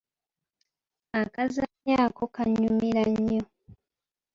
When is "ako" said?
2.07-2.23